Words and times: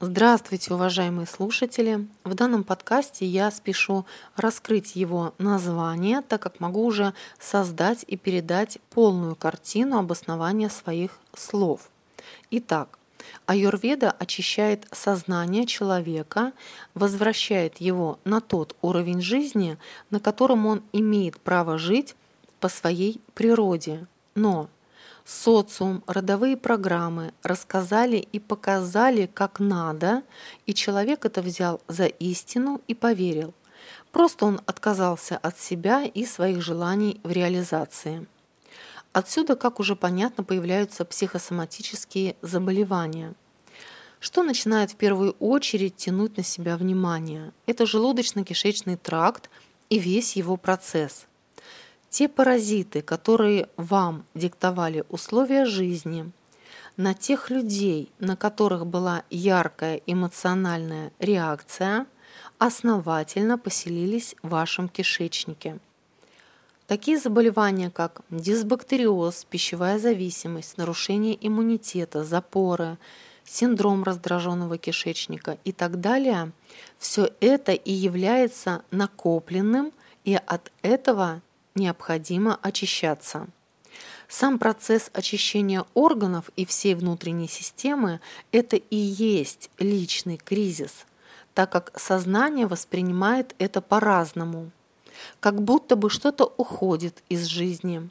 Здравствуйте, 0.00 0.74
уважаемые 0.74 1.24
слушатели! 1.24 2.08
В 2.24 2.34
данном 2.34 2.64
подкасте 2.64 3.24
я 3.26 3.52
спешу 3.52 4.04
раскрыть 4.34 4.96
его 4.96 5.34
название, 5.38 6.20
так 6.20 6.42
как 6.42 6.58
могу 6.58 6.84
уже 6.84 7.14
создать 7.38 8.04
и 8.08 8.16
передать 8.16 8.78
полную 8.90 9.36
картину 9.36 9.96
обоснования 9.98 10.68
своих 10.68 11.12
слов. 11.36 11.88
Итак, 12.50 12.98
Аюрведа 13.46 14.10
очищает 14.10 14.88
сознание 14.90 15.64
человека, 15.64 16.52
возвращает 16.94 17.76
его 17.76 18.18
на 18.24 18.40
тот 18.40 18.74
уровень 18.82 19.22
жизни, 19.22 19.78
на 20.10 20.18
котором 20.18 20.66
он 20.66 20.82
имеет 20.92 21.40
право 21.40 21.78
жить 21.78 22.16
по 22.58 22.68
своей 22.68 23.20
природе. 23.34 24.08
Но 24.34 24.68
социум, 25.24 26.02
родовые 26.06 26.56
программы 26.56 27.32
рассказали 27.42 28.16
и 28.16 28.38
показали, 28.38 29.28
как 29.32 29.58
надо, 29.58 30.22
и 30.66 30.74
человек 30.74 31.24
это 31.24 31.42
взял 31.42 31.80
за 31.88 32.06
истину 32.06 32.80
и 32.86 32.94
поверил. 32.94 33.54
Просто 34.12 34.46
он 34.46 34.60
отказался 34.66 35.36
от 35.38 35.58
себя 35.58 36.04
и 36.04 36.24
своих 36.24 36.62
желаний 36.62 37.20
в 37.24 37.30
реализации. 37.32 38.26
Отсюда, 39.12 39.56
как 39.56 39.80
уже 39.80 39.96
понятно, 39.96 40.44
появляются 40.44 41.04
психосоматические 41.04 42.36
заболевания. 42.42 43.34
Что 44.20 44.42
начинает 44.42 44.92
в 44.92 44.96
первую 44.96 45.32
очередь 45.38 45.96
тянуть 45.96 46.36
на 46.36 46.42
себя 46.42 46.76
внимание? 46.76 47.52
Это 47.66 47.84
желудочно-кишечный 47.84 48.96
тракт 48.96 49.50
и 49.90 49.98
весь 49.98 50.36
его 50.36 50.56
процесс– 50.56 51.26
те 52.14 52.28
паразиты, 52.28 53.02
которые 53.02 53.68
вам 53.76 54.24
диктовали 54.34 55.02
условия 55.08 55.64
жизни, 55.64 56.30
на 56.96 57.12
тех 57.12 57.50
людей, 57.50 58.12
на 58.20 58.36
которых 58.36 58.86
была 58.86 59.24
яркая 59.30 60.00
эмоциональная 60.06 61.10
реакция, 61.18 62.06
основательно 62.58 63.58
поселились 63.58 64.36
в 64.44 64.50
вашем 64.50 64.88
кишечнике. 64.88 65.80
Такие 66.86 67.18
заболевания, 67.18 67.90
как 67.90 68.20
дисбактериоз, 68.30 69.44
пищевая 69.50 69.98
зависимость, 69.98 70.78
нарушение 70.78 71.36
иммунитета, 71.44 72.22
запоры, 72.22 72.96
синдром 73.44 74.04
раздраженного 74.04 74.78
кишечника 74.78 75.58
и 75.64 75.72
так 75.72 76.00
далее, 76.00 76.52
все 76.96 77.32
это 77.40 77.72
и 77.72 77.92
является 77.92 78.84
накопленным, 78.92 79.92
и 80.24 80.36
от 80.36 80.70
этого 80.82 81.42
необходимо 81.74 82.58
очищаться. 82.62 83.46
Сам 84.28 84.58
процесс 84.58 85.10
очищения 85.12 85.84
органов 85.94 86.50
и 86.56 86.64
всей 86.64 86.94
внутренней 86.94 87.48
системы– 87.48 88.20
это 88.52 88.76
и 88.76 88.96
есть 88.96 89.70
личный 89.78 90.38
кризис, 90.38 91.06
так 91.52 91.70
как 91.70 91.92
сознание 91.98 92.66
воспринимает 92.66 93.54
это 93.58 93.80
по-разному. 93.80 94.70
Как 95.40 95.62
будто 95.62 95.94
бы 95.94 96.10
что-то 96.10 96.52
уходит 96.56 97.22
из 97.28 97.44
жизни. 97.44 98.08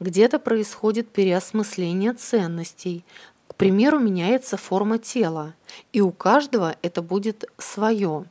Где-то 0.00 0.38
происходит 0.38 1.10
переосмысление 1.10 2.14
ценностей. 2.14 3.04
К 3.46 3.54
примеру, 3.54 3.98
меняется 3.98 4.56
форма 4.56 4.98
тела, 4.98 5.54
и 5.92 6.00
у 6.00 6.10
каждого 6.10 6.76
это 6.82 7.02
будет 7.02 7.44
свое. 7.58 8.24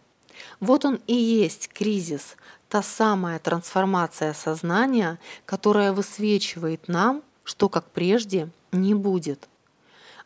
Вот 0.60 0.86
он 0.86 1.00
и 1.08 1.16
есть 1.16 1.70
кризис, 1.70 2.36
та 2.70 2.82
самая 2.84 3.40
трансформация 3.40 4.34
сознания, 4.34 5.18
которая 5.46 5.92
высвечивает 5.92 6.88
нам, 6.88 7.24
что 7.44 7.68
как 7.68 7.86
прежде 7.86 8.50
не 8.72 8.94
будет. 8.94 9.50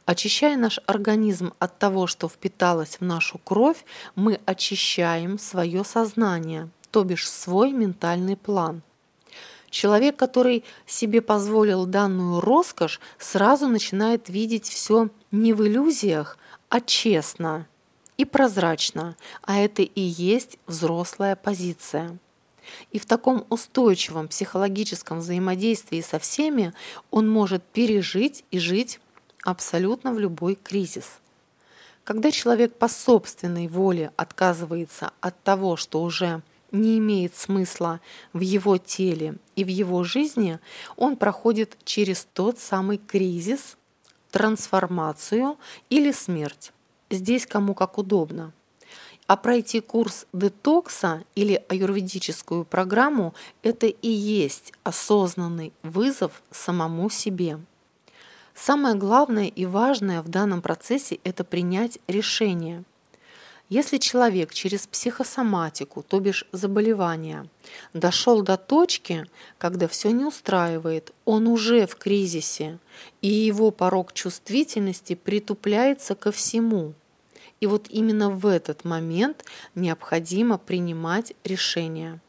Очищая 0.05 0.57
наш 0.57 0.81
организм 0.85 1.53
от 1.59 1.79
того, 1.79 2.07
что 2.07 2.27
впиталось 2.27 2.97
в 2.99 3.01
нашу 3.01 3.37
кровь, 3.37 3.85
мы 4.15 4.41
очищаем 4.45 5.39
свое 5.39 5.85
сознание, 5.85 6.69
то 6.91 7.05
бишь 7.05 7.29
свой 7.29 7.71
ментальный 7.71 8.35
план. 8.35 8.81
Человек, 9.69 10.17
который 10.17 10.65
себе 10.85 11.21
позволил 11.21 11.85
данную 11.85 12.41
роскошь, 12.41 12.99
сразу 13.17 13.67
начинает 13.67 14.27
видеть 14.27 14.67
все 14.67 15.09
не 15.31 15.53
в 15.53 15.65
иллюзиях, 15.65 16.37
а 16.69 16.81
честно 16.81 17.65
и 18.17 18.25
прозрачно, 18.25 19.15
а 19.41 19.57
это 19.57 19.81
и 19.81 20.01
есть 20.01 20.57
взрослая 20.67 21.35
позиция. 21.35 22.19
И 22.91 22.99
в 22.99 23.05
таком 23.05 23.45
устойчивом 23.49 24.27
психологическом 24.27 25.19
взаимодействии 25.19 26.01
со 26.01 26.19
всеми 26.19 26.73
он 27.11 27.29
может 27.29 27.63
пережить 27.63 28.45
и 28.51 28.59
жить 28.59 28.99
абсолютно 29.43 30.13
в 30.13 30.19
любой 30.19 30.55
кризис. 30.55 31.19
Когда 32.03 32.31
человек 32.31 32.75
по 32.75 32.87
собственной 32.87 33.67
воле 33.67 34.11
отказывается 34.17 35.11
от 35.21 35.41
того, 35.43 35.77
что 35.77 36.03
уже 36.03 36.41
не 36.71 36.97
имеет 36.97 37.35
смысла 37.35 38.01
в 38.33 38.41
его 38.41 38.77
теле 38.77 39.35
и 39.55 39.63
в 39.63 39.67
его 39.67 40.03
жизни, 40.03 40.59
он 40.97 41.15
проходит 41.15 41.77
через 41.85 42.27
тот 42.33 42.59
самый 42.59 42.97
кризис, 42.97 43.77
трансформацию 44.31 45.57
или 45.89 46.11
смерть. 46.11 46.73
Здесь 47.09 47.45
кому 47.45 47.75
как 47.75 47.97
удобно. 47.97 48.51
А 49.25 49.37
пройти 49.37 49.79
курс 49.79 50.25
детокса 50.33 51.23
или 51.35 51.63
аюрведическую 51.69 52.65
программу– 52.65 53.33
это 53.63 53.87
и 53.87 54.09
есть 54.09 54.73
осознанный 54.83 55.71
вызов 55.81 56.43
самому 56.51 57.09
себе. 57.09 57.59
Самое 58.53 58.95
главное 58.95 59.47
и 59.47 59.65
важное 59.65 60.21
в 60.21 60.27
данном 60.27 60.61
процессе– 60.61 61.19
это 61.23 61.43
принять 61.43 61.99
решение. 62.07 62.83
Если 63.69 63.97
человек 63.97 64.53
через 64.53 64.85
психосоматику, 64.85 66.03
то 66.03 66.19
бишь 66.19 66.45
заболевания, 66.51 67.47
дошел 67.93 68.41
до 68.41 68.57
точки, 68.57 69.25
когда 69.57 69.87
все 69.87 70.11
не 70.11 70.25
устраивает, 70.25 71.13
он 71.23 71.47
уже 71.47 71.87
в 71.87 71.95
кризисе, 71.95 72.77
и 73.21 73.29
его 73.29 73.71
порог 73.71 74.11
чувствительности 74.11 75.15
притупляется 75.15 76.13
ко 76.13 76.33
всему– 76.33 76.93
и 77.63 77.65
вот 77.65 77.87
именно 77.89 78.29
в 78.29 78.45
этот 78.45 78.83
момент 78.83 79.45
необходимо 79.73 80.57
принимать 80.57 81.31
решение. 81.45 82.19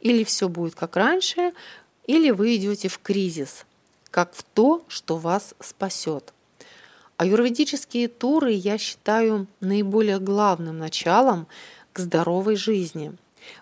Или 0.00 0.24
все 0.24 0.48
будет 0.48 0.74
как 0.74 0.96
раньше, 0.96 1.52
или 2.06 2.30
вы 2.30 2.56
идете 2.56 2.88
в 2.88 2.98
кризис, 2.98 3.66
как 4.10 4.32
в 4.32 4.42
то, 4.42 4.82
что 4.88 5.18
вас 5.18 5.54
спасет. 5.60 6.32
Аюрведические 7.18 8.08
туры 8.08 8.52
я 8.52 8.78
считаю 8.78 9.46
наиболее 9.60 10.20
главным 10.20 10.78
началом 10.78 11.48
к 11.92 11.98
здоровой 11.98 12.56
жизни. 12.56 13.12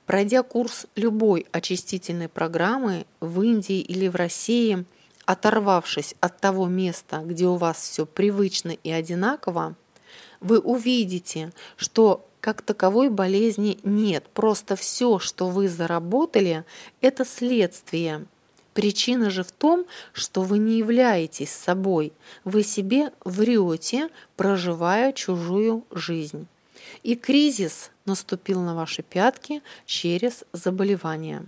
Пройдя 0.06 0.44
курс 0.44 0.86
любой 0.94 1.48
очистительной 1.50 2.28
программы 2.28 3.04
в 3.18 3.42
Индии 3.42 3.80
или 3.80 4.06
в 4.06 4.14
России, 4.14 4.84
оторвавшись 5.24 6.14
от 6.20 6.38
того 6.38 6.66
места, 6.68 7.22
где 7.24 7.46
у 7.46 7.56
вас 7.56 7.78
все 7.78 8.06
привычно 8.06 8.70
и 8.70 8.92
одинаково, 8.92 9.74
вы 10.40 10.58
увидите, 10.58 11.52
что 11.76 12.26
как 12.40 12.62
таковой 12.62 13.10
болезни 13.10 13.78
нет. 13.82 14.24
Просто 14.32 14.76
все, 14.76 15.18
что 15.18 15.48
вы 15.48 15.68
заработали, 15.68 16.64
это 17.00 17.24
следствие. 17.24 18.26
Причина 18.72 19.30
же 19.30 19.42
в 19.42 19.52
том, 19.52 19.86
что 20.12 20.42
вы 20.42 20.58
не 20.58 20.78
являетесь 20.78 21.50
собой. 21.50 22.12
Вы 22.44 22.62
себе 22.62 23.10
врете, 23.24 24.10
проживая 24.36 25.12
чужую 25.12 25.84
жизнь. 25.90 26.46
И 27.02 27.16
кризис 27.16 27.90
наступил 28.04 28.60
на 28.60 28.74
ваши 28.74 29.02
пятки 29.02 29.62
через 29.86 30.44
заболевание. 30.52 31.44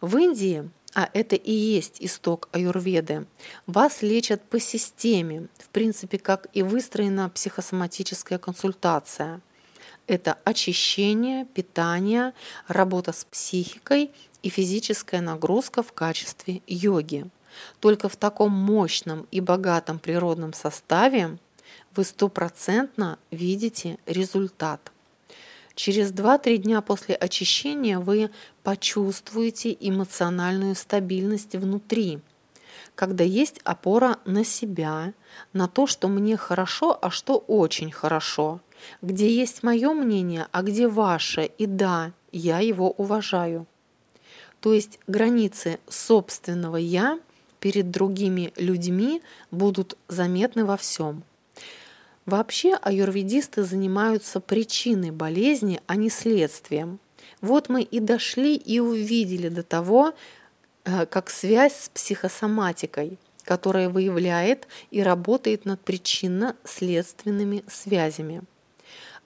В 0.00 0.16
Индии 0.18 0.68
а 0.94 1.08
это 1.14 1.36
и 1.36 1.52
есть 1.52 1.96
исток 2.00 2.48
аюрведы, 2.52 3.26
вас 3.66 4.02
лечат 4.02 4.42
по 4.42 4.60
системе, 4.60 5.48
в 5.58 5.68
принципе, 5.68 6.18
как 6.18 6.48
и 6.52 6.62
выстроена 6.62 7.30
психосоматическая 7.30 8.38
консультация. 8.38 9.40
Это 10.06 10.38
очищение, 10.44 11.46
питание, 11.46 12.34
работа 12.68 13.12
с 13.12 13.24
психикой 13.24 14.10
и 14.42 14.48
физическая 14.48 15.20
нагрузка 15.20 15.82
в 15.82 15.92
качестве 15.92 16.60
йоги. 16.66 17.26
Только 17.80 18.08
в 18.08 18.16
таком 18.16 18.52
мощном 18.52 19.26
и 19.30 19.40
богатом 19.40 19.98
природном 19.98 20.52
составе 20.52 21.38
вы 21.94 22.04
стопроцентно 22.04 23.18
видите 23.30 23.98
результат. 24.06 24.91
Через 25.74 26.12
2-3 26.12 26.58
дня 26.58 26.80
после 26.82 27.14
очищения 27.14 27.98
вы 27.98 28.30
почувствуете 28.62 29.76
эмоциональную 29.78 30.74
стабильность 30.74 31.54
внутри, 31.54 32.20
когда 32.94 33.24
есть 33.24 33.60
опора 33.64 34.18
на 34.24 34.44
себя, 34.44 35.14
на 35.52 35.68
то, 35.68 35.86
что 35.86 36.08
мне 36.08 36.36
хорошо, 36.36 36.98
а 37.00 37.10
что 37.10 37.38
очень 37.38 37.90
хорошо, 37.90 38.60
где 39.00 39.34
есть 39.34 39.62
мое 39.62 39.92
мнение, 39.94 40.46
а 40.52 40.62
где 40.62 40.88
ваше, 40.88 41.44
и 41.44 41.66
да, 41.66 42.12
я 42.32 42.58
его 42.58 42.90
уважаю. 42.90 43.66
То 44.60 44.72
есть 44.72 45.00
границы 45.06 45.80
собственного 45.88 46.76
«я» 46.76 47.18
перед 47.60 47.90
другими 47.90 48.52
людьми 48.56 49.22
будут 49.50 49.96
заметны 50.08 50.64
во 50.64 50.76
всем– 50.76 51.24
Вообще 52.26 52.74
аюрведисты 52.74 53.64
занимаются 53.64 54.40
причиной 54.40 55.10
болезни, 55.10 55.80
а 55.86 55.96
не 55.96 56.08
следствием. 56.08 57.00
Вот 57.40 57.68
мы 57.68 57.82
и 57.82 57.98
дошли 57.98 58.54
и 58.54 58.78
увидели 58.78 59.48
до 59.48 59.64
того, 59.64 60.14
э, 60.84 61.06
как 61.06 61.30
связь 61.30 61.74
с 61.74 61.88
психосоматикой, 61.88 63.18
которая 63.44 63.88
выявляет 63.88 64.68
и 64.92 65.02
работает 65.02 65.64
над 65.64 65.80
причинно-следственными 65.80 67.64
связями. 67.68 68.42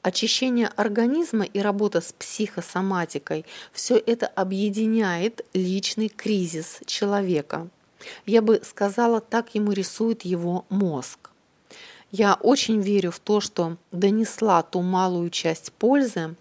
Очищение 0.01 0.69
организма 0.69 1.45
и 1.45 1.59
работа 1.59 2.01
с 2.01 2.13
психосоматикой– 2.13 3.45
все 3.73 3.97
это 3.97 4.27
объединяет 4.27 5.45
личный 5.53 6.09
кризис 6.09 6.79
человека. 6.87 7.69
Я 8.25 8.41
бы 8.41 8.61
сказала, 8.65 9.21
так 9.21 9.55
ему 9.55 9.73
рисует 9.73 10.25
его 10.25 10.65
мозг. 10.71 11.31
Я 12.11 12.35
очень 12.35 12.81
верю 12.81 13.11
в 13.11 13.19
то, 13.19 13.41
что 13.41 13.77
донесла 13.93 14.63
ту 14.63 14.83
малую 14.83 15.31
часть 15.31 15.73
пользы 15.73 16.35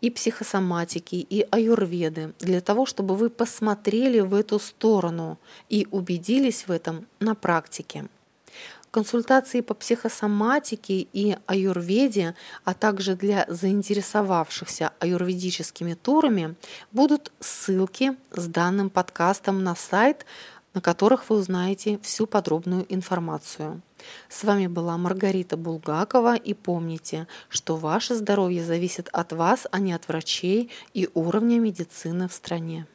и 0.00 0.10
психосоматики, 0.10 1.16
и 1.16 1.46
аюрведы 1.50 2.34
для 2.38 2.60
того, 2.60 2.86
чтобы 2.86 3.16
вы 3.16 3.30
посмотрели 3.30 4.20
в 4.20 4.34
эту 4.34 4.58
сторону 4.58 5.38
и 5.68 5.88
убедились 5.90 6.66
в 6.66 6.70
этом 6.70 7.06
на 7.20 7.34
практике. 7.34 8.06
Консультации 8.90 9.60
по 9.60 9.74
психосоматике 9.74 11.06
и 11.12 11.36
аюрведе, 11.46 12.34
а 12.64 12.72
также 12.72 13.14
для 13.14 13.44
заинтересовавшихся 13.46 14.92
аюрведическими 15.00 15.94
турами 15.94 16.54
будут 16.92 17.30
ссылки 17.40 18.16
с 18.30 18.46
данным 18.46 18.88
подкастом 18.88 19.62
на 19.62 19.74
сайт, 19.74 20.24
на 20.76 20.82
которых 20.82 21.30
вы 21.30 21.36
узнаете 21.36 21.98
всю 22.02 22.26
подробную 22.26 22.84
информацию. 22.94 23.80
С 24.28 24.44
вами 24.44 24.66
была 24.66 24.98
Маргарита 24.98 25.56
Булгакова 25.56 26.36
и 26.36 26.52
помните, 26.52 27.26
что 27.48 27.76
ваше 27.76 28.14
здоровье 28.14 28.62
зависит 28.62 29.08
от 29.10 29.32
вас, 29.32 29.66
а 29.72 29.78
не 29.78 29.94
от 29.94 30.06
врачей 30.06 30.70
и 30.92 31.08
уровня 31.14 31.58
медицины 31.58 32.28
в 32.28 32.34
стране. 32.34 32.86